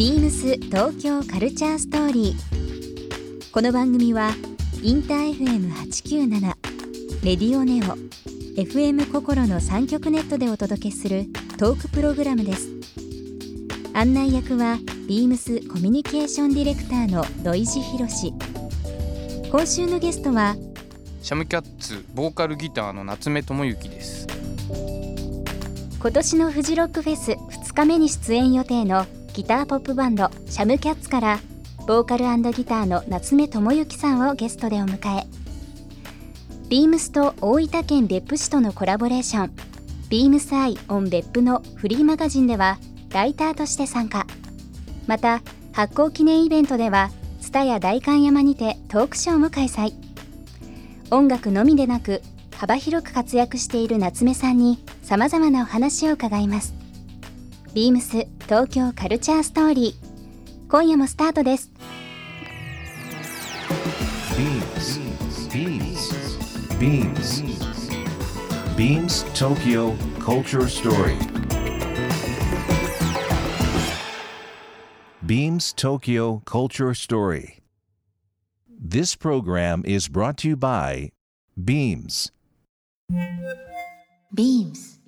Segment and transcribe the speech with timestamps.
[0.00, 3.52] ビームス東京カルチャーストーリー。
[3.52, 4.30] この番組は
[4.82, 6.40] インター FM897
[7.22, 7.98] レディオネオ
[8.58, 11.26] FM 心の三極ネットでお届けする
[11.58, 12.70] トークプログラムです。
[13.92, 18.32] 案内役はビームスコミュニケーションディレクターの土井博志。
[19.50, 20.56] 今週のゲストは
[21.20, 24.26] シャムキャッツボーカルギターの夏目智之です
[26.00, 31.38] 今年のフジロックフェス2日目に出演予定のギターポップバンドシャムキャッツから
[31.86, 35.26] ボーカルギターの夏目智之さんをゲストでお迎え。
[36.68, 39.52] ビームスと大分県別府市とのコラボレーション
[40.08, 42.78] ビームスアイオン別府のフリーマガジンでは
[43.10, 44.26] ライターとして参加。
[45.06, 47.10] また発行記念イベントでは
[47.40, 49.92] 蔦屋代官山にてトークショーも開催。
[51.12, 52.22] 音楽のみでなく
[52.56, 56.74] 幅広く活躍している夏目さんにさまざまなお話を伺います。
[57.72, 61.70] ビームス東京カルチャーストーリー今夜もスタートです
[64.34, 64.98] Beams
[66.80, 67.30] Beams
[68.76, 71.16] Beams Tokyo Culture Story
[75.24, 77.62] Beams Tokyo Culture Story
[78.68, 81.12] This program is brought to you by
[81.56, 82.32] Beams
[84.34, 85.00] ビームス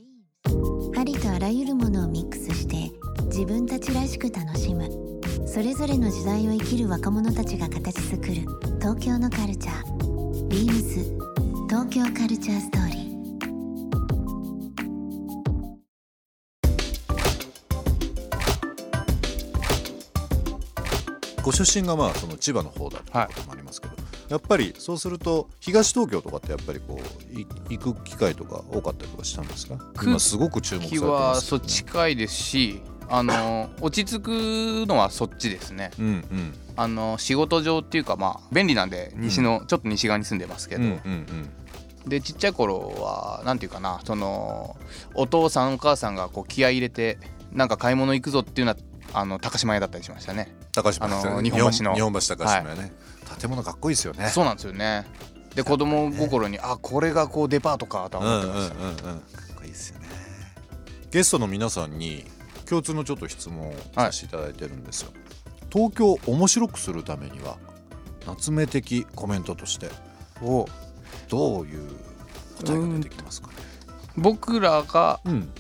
[0.97, 1.75] ありとあらゆる
[3.33, 4.91] 自分たちらしく楽しむ。
[5.47, 8.35] それぞれの時代を生きる若者たちが形作る。
[8.79, 10.49] 東京のカルチャー。
[10.49, 11.03] ビームス。
[11.67, 13.03] 東京カルチャーストーリー。
[21.43, 23.95] ご出身がまあその千葉の方だということもありますけど、
[24.29, 27.47] やっぱりそうすると東東京とかってやっぱりこうい
[27.79, 29.79] 行く機会とか多かったりとかしたんですか？
[30.03, 31.49] 今すごく注目されてますね。
[31.49, 32.83] そっ近いですし
[33.15, 34.29] あの落ち着く
[34.89, 35.91] のはそっちですね。
[35.99, 36.55] うんうん。
[36.77, 40.97] あの仕事上っていうかまあ便利なんで西の、ちょっと西側に住んでますけど、うんうん
[42.07, 42.09] うん。
[42.09, 44.77] でちっちゃい頃はなんていうかなその
[45.15, 47.19] お父さんお母さんがこう気合い入れて
[47.53, 48.79] なんか買い物行くぞっていうのは
[49.13, 50.57] あの高島屋だったりしましたね。
[50.73, 51.51] 高島屋ね。
[51.51, 51.95] 日本橋の。
[51.95, 52.93] 日本橋高島屋ね、
[53.39, 54.29] 建物かっこいいですよね。
[54.31, 55.05] そうなんですよね。
[55.55, 60.09] で子供心にあこれがこうデパートかとうんはうんうんうんか思ってました、っこいいですよね。
[61.11, 62.25] ゲストの皆さんに
[62.73, 65.13] 共通のちょっと質問をさせていただいてるんですよ、
[65.71, 67.59] 東京を面白くするためには
[68.27, 69.91] 夏目的コメントとして
[70.41, 70.67] お。
[71.29, 71.91] どういう
[72.65, 73.49] 答えが出てきますか？
[73.49, 73.55] ね
[74.17, 75.53] 僕らがうん。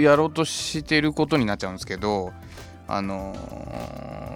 [0.00, 2.32] やろうとしてることになっちゃうんですけど
[2.88, 3.34] あの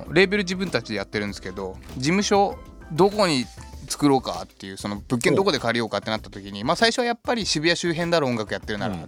[0.06, 2.58] ーレーベル自分たちでやってるんですけど事務所
[2.92, 3.46] どこに
[3.88, 9.02] 作ろうかっていうその物件どこで借りようかってなった時にまあ最初はやっぱり渋谷周辺だろ音楽やってるならうん。
[9.04, 9.06] っ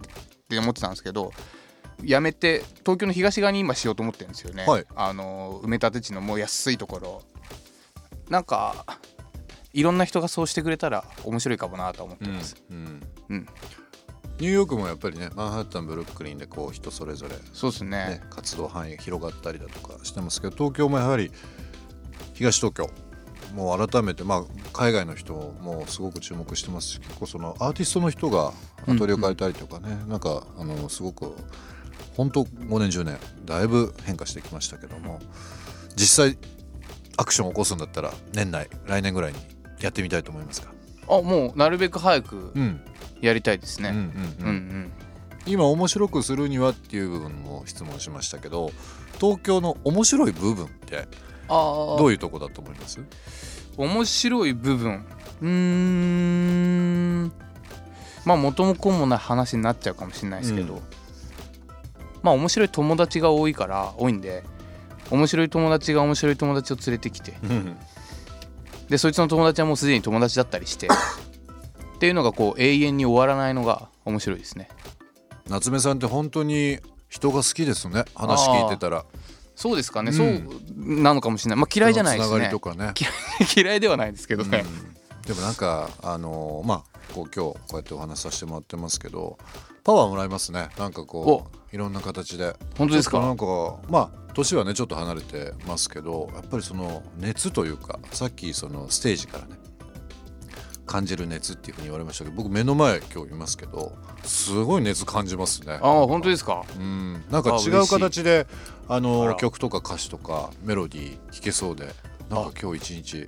[0.49, 1.33] て思ってたんですけど
[2.05, 4.85] やめて東京の東側に今しようと思ってるんですよね、はい。
[4.95, 7.23] あのー埋め立て地のもう安いところ。
[8.29, 8.85] なんか
[9.73, 13.47] いろんな人がそうしてくれたら面白いかもなと思ってます、うんうん。
[14.39, 17.91] ニューヨークもやっぱりねマンハッタンブルックリンでこう人それぞれ、そうですね。
[17.91, 21.31] ね、活動範囲が広がったりだとかしてますけど東京もやはり
[22.35, 22.91] 東東京。
[23.55, 28.53] もう改めて、まあ、海外の人もすごく注目してますし結構そのアーティストの人が
[28.87, 31.35] アトリエを変えたりとかね、なんかあのすごく
[32.17, 35.21] 本当5年10年だいぶ変化してきましたけども
[35.97, 36.39] 実際
[37.19, 39.39] アクションを起こすんだったら年内来年ぐらいに
[39.81, 40.73] やってみたいと思いますか、
[41.09, 42.81] あもうなるべく早くうん
[43.21, 43.95] やりたいですね。
[45.47, 48.73] 今面白くするにはっていう部分も質問しましたけど
[49.21, 51.07] 東京の面白い部分って
[51.49, 53.01] どういうとこだと思います？
[53.77, 55.07] 面白い部分。
[55.41, 57.33] うーん。
[58.25, 60.83] まあ元も子もない話になっちゃうかもしれないですけど、うん
[62.27, 64.43] まあ面白い友達が多いから多いんで
[65.11, 67.35] 面白い友達が面白い友達を連れてきて。
[68.89, 70.89] でそいつの友達はもうすでに友達だったりして。
[71.97, 74.69] っていうのがこう永遠に終わらないのが面白いですね。
[75.49, 78.05] 夏目さんって本当に人が好きですね。
[78.15, 79.05] 話聞いてたら。
[79.55, 80.17] そうですかね、うん。
[80.17, 81.59] そうなのかもしれない。
[81.61, 82.45] まあ嫌いじゃないですね。
[82.47, 82.93] りとかね。
[83.57, 84.65] 嫌いではないですけどね、
[85.27, 89.39] でもなんかあのーまあこう今日こうやってお話しさせてもらってますけど
[89.87, 90.69] パワーもらいますね。
[90.79, 92.57] なんかこういろんな形で。
[92.77, 93.21] 本当ですか？
[93.21, 93.45] なんか
[93.89, 99.55] まあ年はねちょっと離れてますけどやっぱりその熱というかさっきそのステージからね
[100.87, 103.93] 感じる熱っていうふうに言われましたけど僕目の前今日いますけど
[104.25, 105.75] すごい熱感じますね。
[105.75, 106.65] ああ本当ですか？
[106.77, 107.25] うん。
[107.31, 108.49] なんか違う形で
[108.89, 109.35] ああのら。
[109.37, 111.95] 曲とか歌詞とかメロディー弾けそうで
[112.29, 113.27] なんか今日一日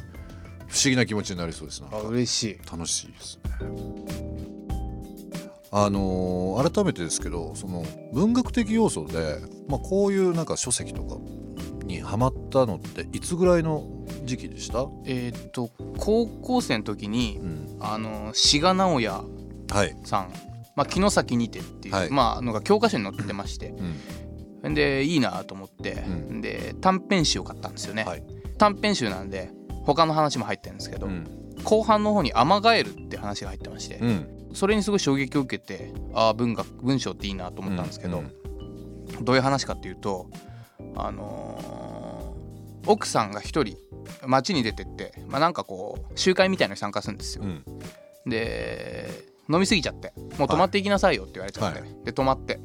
[0.66, 1.82] 不思議な気持ちになりそうです。
[1.82, 2.58] な嬉しい。
[2.68, 4.47] 楽しいですね
[5.70, 9.36] あのー改めてですけどその文学的要素で、
[9.68, 11.18] まあ、こういうなんか書籍とか
[11.84, 13.86] にハマったのっていつぐらいの
[14.24, 19.22] 時期でした、えーっと高校生の時にうん、あの志賀直哉
[19.70, 20.32] はい、さん
[20.76, 22.10] 「まあ、城崎にて」っていう、はい。
[22.10, 23.74] まあのが教科書に載ってまして。
[24.62, 24.74] うん。
[24.74, 26.40] でいいなと思って、うん。
[26.40, 28.24] で短編集を買ったんですよね、はい。
[28.58, 29.50] 短編集なんで
[29.84, 31.24] 他の話も入ってるんですけど、うん。
[31.64, 38.22] 後半の方に「アマガエル」って話が入ってまして、うんそれにすごい衝撃を受けてああ文学文章っていいなと思ったんですけど、
[39.22, 40.28] どういう話かっていうと
[40.96, 42.08] あのー
[42.88, 43.76] 奥さんが一人
[44.26, 47.44] 街に出てって、まあ、なんかこう集会みたいなのに参加するんですよ。
[47.44, 47.46] う。
[47.46, 47.64] ん。
[48.26, 49.08] で
[49.50, 52.58] 飲みすぎちゃってもう泊まっていきなさいよって言われちゃって、はで泊まって。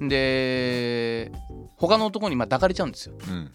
[0.00, 1.30] で
[1.76, 3.14] 他の男にまあ抱かれちゃうんですよ。
[3.28, 3.52] うん。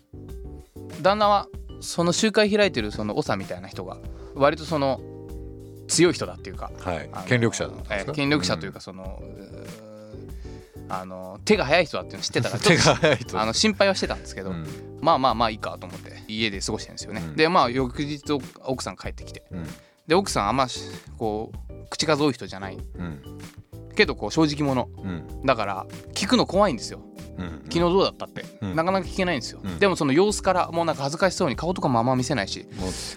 [1.01, 1.47] 旦那は
[1.81, 3.97] その集会開いてるその長みたいな人が
[4.35, 4.99] 割とその
[5.87, 7.09] 強い人だっていうかはい。
[7.27, 9.21] 権力者えー権力者というかその、
[10.89, 14.65] あの手が早い人だっていうの知ってたから 手が早いととあの心配はしてたんですけど、うん。
[15.01, 17.35] まあまあまあいいかと思って家で過ごしてるんですよね、うん。
[17.35, 18.23] でまあ翌日
[18.63, 19.67] 奥さん帰ってきてうん。
[20.07, 20.81] で奥さんあんまし
[21.17, 22.77] こう口数多い人じゃない。
[22.77, 23.21] うん。
[23.95, 24.87] けどこう正直者。
[24.97, 25.45] うん。
[25.45, 27.01] だから聞くの怖いんですよ
[27.37, 28.75] うん昨日どうだったって、うん。
[28.75, 29.79] なかなか聞けないんですよ、うん。
[29.79, 32.67] でもその様子からもうなんか恥ずかしそうに顔とかもあんま見せないし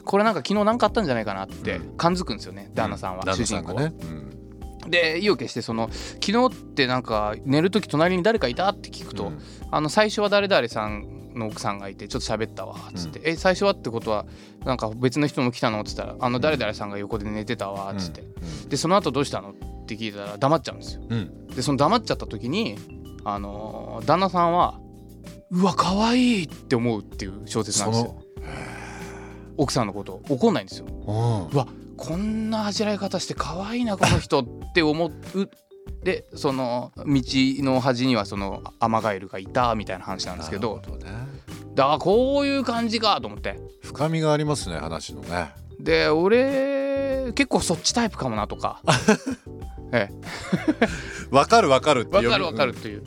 [0.04, 1.96] これなんか昨日何かあったんじゃないかなってうん。
[1.96, 3.82] 感づくんですよね、旦那さんは、旦主人公は。
[3.82, 3.94] ね、
[4.84, 4.90] うん。
[4.90, 9.40] で意を決してその昨日ってなんか寝る時隣に誰かいたって聞くと、うん。
[9.70, 14.26] あの最初は誰々さんの奥さんがいてちょっと喋ったわっつって、え最初はってことは
[14.64, 15.80] なんか別の人も来たの？
[15.80, 18.24] っつったらあの誰々さんが横で寝てたわっつって、
[18.68, 19.50] でその後どうしたの？
[19.52, 19.54] っ
[19.86, 21.02] て聞いたら黙っちゃうんですよ。
[21.08, 21.46] うんうん。
[21.46, 22.76] でその黙っちゃった時に
[23.24, 24.78] あのー旦那さんは
[25.50, 28.22] うわ可愛いって思うっていう小説なんですよ。
[29.56, 30.22] 奥さんのこと。
[30.28, 30.86] 怒んないんですよ。
[30.86, 31.48] うん。
[31.48, 34.44] うわこんな恥じらい方して可愛いなこの人っ
[34.74, 35.12] て思う。
[36.02, 41.04] でその道の端にはそのアマガエルがいたみたいな話なんですけどどね。
[41.74, 43.60] だからこういう感じかと思って。
[43.82, 45.50] 深みがありますね話のね。
[45.78, 48.80] で俺結構そっちタイプかもなとか
[49.92, 50.08] え
[51.30, 53.04] わかるわかるってかるわかるっていう。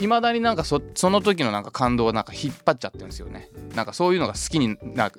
[0.00, 3.50] いまだになんかそその時のなんか感動をなんか引っ張っちゃってるんですよね。
[3.74, 5.12] なんかそういうのが好きにな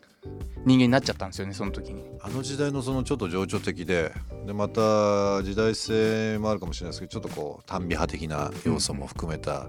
[0.66, 2.04] 人間になっちゃったんですよねその時に。
[2.22, 4.12] あの時代のそのちょっと情緒的で
[4.46, 9.68] でまた時代性もあるかもしれないですけどちょっとこう短美派的な要素も含めた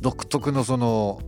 [0.00, 1.20] 独特のその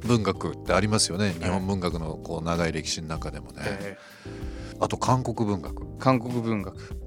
[0.00, 1.34] 文学ってありますよね。
[1.40, 3.62] 日本文学のこう長い歴史の中でもね。
[3.64, 3.98] え
[4.80, 5.84] あと韓国文学。
[5.84, 6.76] え韓国文学。
[6.76, 7.03] うん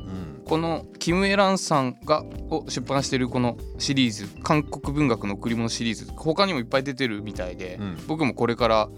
[0.47, 7.97] このキム・エランさんがを出版しているこのシリーズ韓国文学の贈り物シリーズ他にもいっぱい出てるみたいで、うん。
[8.07, 8.89] 僕もこれから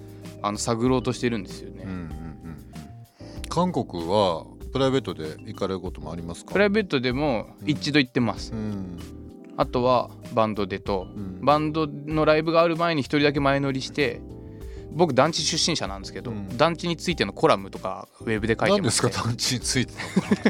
[0.44, 3.50] あの探ろうとしてるんですよね、うんうんうんうん。
[3.50, 6.54] 韓国はプライベートで行かれることもありますか？
[6.54, 9.00] プライベートでも一度行ってます、うん。
[9.57, 11.40] あとはバンドでと、うん。
[11.42, 14.22] バンドのライブがある前に一人だけ前乗りして
[14.91, 16.57] 僕団地出身者なんですけど、うん。
[16.57, 18.81] 団地についてのコラムとかウェブで書い何て。
[18.83, 19.94] ますか団地について。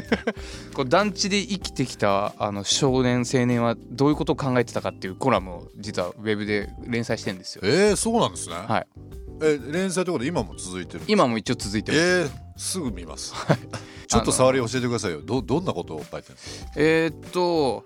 [0.74, 7.62] こう団地で生きてきたあの少年青年はどういうことを考えてたかっていうコラムを実はウェブで連載してるんですよ。
[7.64, 8.54] えー、そうなんですね。
[8.54, 8.86] はい。
[9.42, 12.04] え連載とで今も続いてる今も一応続いてます。
[12.04, 13.32] えー、すぐ見ます。
[14.06, 15.20] ちょっと触り教えてくださいよ。
[15.22, 16.70] どどんなことを書いてるんですか？
[16.76, 17.84] えー、っと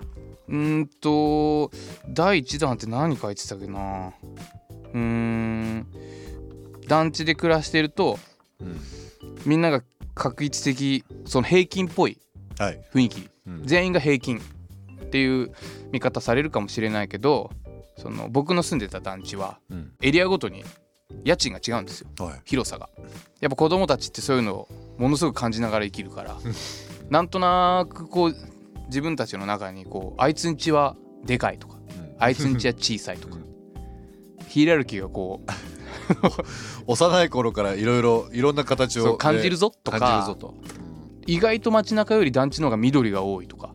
[0.49, 1.71] うーんと
[2.09, 4.13] 第1弾って何書いてたっけな？
[4.95, 5.87] うーん
[6.89, 8.19] 団地で暮らしてると
[8.61, 8.81] うん。
[9.45, 9.83] みんなが
[10.15, 12.19] 確一的その平均っぽい
[12.59, 13.29] はい、雰囲気。
[13.47, 13.63] うん。
[13.65, 15.53] 全員が平均っていう
[15.93, 17.51] 見方されるかもしれないけど
[17.97, 19.93] その僕の住んでた団地はうん。
[20.03, 20.65] エリアごとに
[21.25, 22.09] 家賃が違うんですよ。
[22.19, 22.41] はい。
[22.45, 22.89] 広さが。
[23.41, 26.37] やっぱ子供たちってそういうのをものすごく感じながら生きるから。
[27.11, 28.37] なんとなくこう
[28.87, 32.17] 自分たちの中にこうあいつんちはでかいとかうん。
[32.19, 33.37] あいつんちは小さいとか。
[33.37, 33.45] うん。
[34.49, 35.51] ヒエラルキーがこう
[36.87, 40.55] 幼い頃からいろいろいろんな形を感じるぞと感じるかぞと、
[41.27, 43.71] 意外と街中より団地の方が緑が多いとか、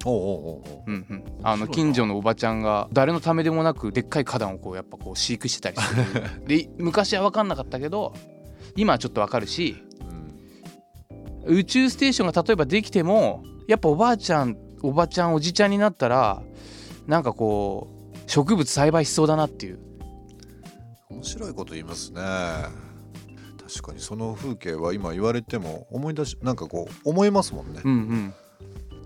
[1.72, 6.04] 近所のおばちゃんが誰のためでもなくでっかい花壇をこうやっぱこう飼育してたりする。
[6.48, 8.14] で昔は分かんなかったけど
[8.76, 9.84] 今はちょっと分かるし
[11.48, 11.58] うん。
[11.58, 16.42] 宇宙ステーションが例えばできてもやっぱおばあちゃんおばちゃんおじちゃんになったら
[17.08, 19.80] なんかこう植物栽培しそうだなっていう
[21.20, 22.22] 面白いこと言いますね。
[22.22, 28.34] 確かにその風景は今言われても思い出しなんかこう思いますもんね、うんうん。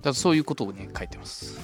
[0.02, 1.60] だそういうことをね書いてます。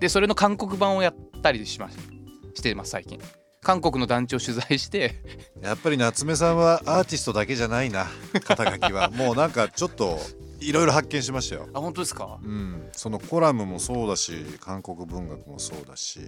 [0.00, 3.20] でそれの韓国版をやったりしましてます最近。
[3.62, 5.22] 韓国の団地を取材して
[5.62, 8.08] やっぱり夏目さんはアーティストだけじゃないな
[8.44, 9.08] 肩書きは。
[9.10, 10.18] もうなんかちょっと
[10.68, 11.68] いろいろ発見しましたよ。
[11.74, 12.38] あ本当ですか？
[12.42, 16.20] うん、そのコラムもそうだし韓国文学もそうだし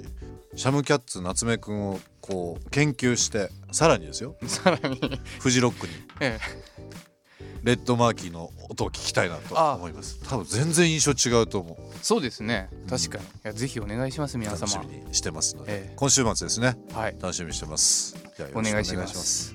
[0.54, 4.36] シャムキャッツ夏目くんをこう研究してさらにですよ。
[4.46, 5.00] さらに。
[5.40, 5.92] フジロックに。
[6.20, 6.38] え
[7.62, 9.76] レッドマーキーの音を聞きたいなとあ。
[9.76, 10.20] 思います。
[10.28, 11.76] 多分全然印象違うと思う。
[11.94, 12.68] えそうですね。
[12.90, 13.24] 確かに。
[13.24, 15.92] いやぜひお願いします皆楽し様みにしてますので、ええ。
[15.96, 16.76] 今週末ですね。
[16.92, 17.16] はい。
[17.18, 18.14] 楽しみにしてます。
[18.54, 19.54] お願いします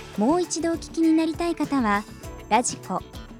[0.17, 2.03] もう一度お聞きになりたい方は
[2.49, 2.99] ラジコ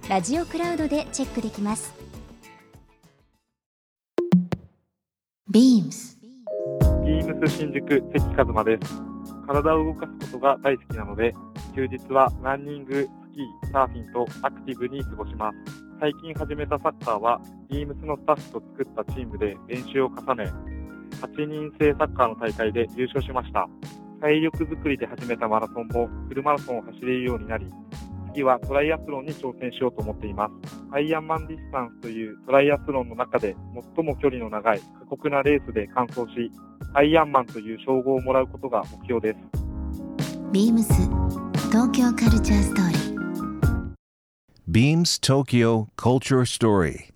[0.10, 1.94] ラジオクラウドでチェックできます
[5.50, 6.12] ビームス
[7.12, 9.02] ビームス新宿関和馬です。
[9.46, 11.34] 体を動かすことが大好きなので、
[11.76, 15.58] 休日はランニング、スキー、サーフィンとアクティブに過ごします。
[16.00, 20.46] 最近始めたサッカーは、ビームスのスタッフと作ったチームで練習を重ね、
[21.22, 23.68] 8人制サッカーの大会で優勝しました。
[24.22, 27.66] 体力づくりで始めたマラソンもフルマラソンを走れるようになり、
[28.34, 30.78] 次はトライアスロンに挑戦しようと思っています。
[30.92, 33.56] アイアンマンディスタンスというトライアスロンの中で
[33.96, 36.52] 最も距離の長い過酷なレースで完走し、
[36.94, 39.40] アイアンマンという称号をもらうことが目標です。
[40.52, 40.94] ビームス
[41.72, 43.12] 東京カルチャーストーリー
[44.70, 47.10] Beams Tokyo Culture Story.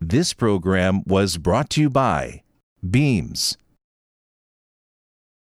[0.00, 2.42] This program was brought to you by
[2.88, 3.58] Beams.